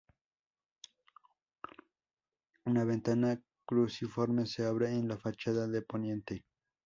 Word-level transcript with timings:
Una 2.65 2.83
ventana 2.85 3.39
cruciforme 3.67 4.47
se 4.47 4.65
abre 4.65 4.89
en 4.95 5.07
la 5.07 5.19
fachada 5.19 5.67
de 5.67 5.83
poniente. 5.83 6.43